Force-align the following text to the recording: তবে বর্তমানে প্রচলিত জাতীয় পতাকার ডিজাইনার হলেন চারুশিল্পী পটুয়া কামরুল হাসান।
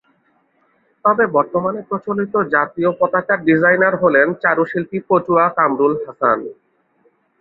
তবে 1.05 1.23
বর্তমানে 1.35 1.79
প্রচলিত 1.89 2.33
জাতীয় 2.55 2.89
পতাকার 2.99 3.39
ডিজাইনার 3.47 3.93
হলেন 3.95 4.27
চারুশিল্পী 4.43 4.99
পটুয়া 5.07 5.45
কামরুল 5.57 5.93
হাসান। 6.03 6.39